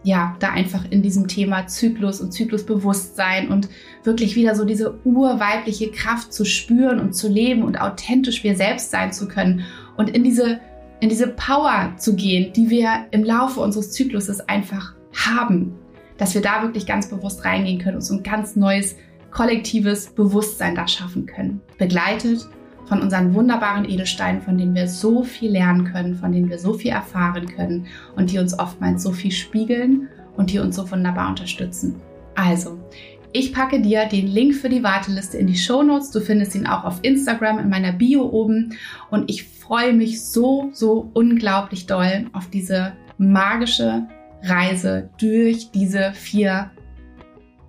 ja, 0.03 0.35
da 0.39 0.51
einfach 0.51 0.85
in 0.89 1.01
diesem 1.01 1.27
Thema 1.27 1.67
Zyklus 1.67 2.21
und 2.21 2.31
Zyklusbewusstsein 2.31 3.49
und 3.49 3.67
wirklich 4.03 4.35
wieder 4.35 4.55
so 4.55 4.63
diese 4.63 4.97
urweibliche 5.03 5.91
Kraft 5.91 6.31
zu 6.31 6.45
spüren 6.45 6.99
und 6.99 7.13
zu 7.13 7.27
leben 7.27 7.63
und 7.63 7.81
authentisch 7.81 8.43
wir 8.43 8.55
selbst 8.55 8.91
sein 8.91 9.11
zu 9.11 9.27
können 9.27 9.65
und 9.97 10.09
in 10.09 10.23
diese, 10.23 10.61
in 11.01 11.09
diese 11.09 11.27
Power 11.27 11.93
zu 11.97 12.15
gehen, 12.15 12.53
die 12.53 12.69
wir 12.69 13.07
im 13.11 13.25
Laufe 13.25 13.59
unseres 13.59 13.91
Zykluses 13.91 14.39
einfach 14.47 14.93
haben, 15.13 15.75
dass 16.17 16.33
wir 16.33 16.41
da 16.41 16.63
wirklich 16.63 16.85
ganz 16.85 17.09
bewusst 17.09 17.43
reingehen 17.43 17.79
können 17.79 17.97
und 17.97 18.03
so 18.03 18.13
ein 18.13 18.23
ganz 18.23 18.55
neues 18.55 18.95
kollektives 19.31 20.07
Bewusstsein 20.07 20.75
da 20.75 20.87
schaffen 20.87 21.25
können. 21.25 21.61
Begleitet 21.77 22.47
von 22.85 23.01
unseren 23.01 23.33
wunderbaren 23.33 23.87
Edelsteinen, 23.87 24.41
von 24.41 24.57
denen 24.57 24.73
wir 24.73 24.87
so 24.87 25.23
viel 25.23 25.51
lernen 25.51 25.85
können, 25.85 26.15
von 26.15 26.31
denen 26.31 26.49
wir 26.49 26.57
so 26.57 26.73
viel 26.73 26.91
erfahren 26.91 27.47
können 27.47 27.85
und 28.15 28.31
die 28.31 28.39
uns 28.39 28.57
oftmals 28.57 29.03
so 29.03 29.11
viel 29.11 29.31
spiegeln 29.31 30.09
und 30.35 30.51
die 30.51 30.59
uns 30.59 30.75
so 30.75 30.89
wunderbar 30.89 31.29
unterstützen. 31.29 32.01
Also, 32.35 32.79
ich 33.31 33.53
packe 33.53 33.79
dir 33.79 34.05
den 34.05 34.27
Link 34.27 34.55
für 34.55 34.69
die 34.69 34.81
Warteliste 34.81 35.37
in 35.37 35.45
die 35.45 35.57
Show 35.57 35.83
Notes. 35.83 36.09
Du 36.09 36.19
findest 36.19 36.55
ihn 36.55 36.65
auch 36.65 36.83
auf 36.83 36.99
Instagram 37.03 37.59
in 37.59 37.69
meiner 37.69 37.91
Bio 37.91 38.23
oben. 38.23 38.73
Und 39.11 39.29
ich 39.29 39.43
freue 39.43 39.93
mich 39.93 40.25
so, 40.25 40.71
so 40.73 41.11
unglaublich 41.13 41.85
doll 41.85 42.25
auf 42.33 42.49
diese 42.49 42.93
magische 43.19 44.07
Reise 44.41 45.09
durch 45.19 45.69
diese 45.69 46.13
vier 46.13 46.71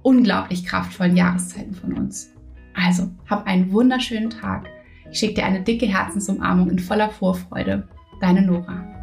unglaublich 0.03 0.65
kraftvollen 0.65 1.17
Jahreszeiten 1.17 1.75
von 1.75 1.93
uns. 1.95 2.33
Also, 2.75 3.11
hab 3.29 3.47
einen 3.47 3.73
wunderschönen 3.73 4.31
Tag. 4.31 4.69
Ich 5.11 5.19
schicke 5.19 5.35
dir 5.35 5.45
eine 5.45 5.63
dicke 5.63 5.87
Herzensumarmung 5.87 6.71
in 6.71 6.79
voller 6.79 7.11
Vorfreude. 7.11 7.89
Deine 8.21 8.43
Nora. 8.43 9.00